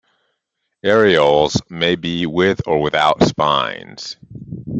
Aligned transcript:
Areoles 0.83 1.61
may 1.69 1.95
be 1.95 2.25
with 2.25 2.61
or 2.67 2.81
without 2.81 3.21
spines. 3.21 4.17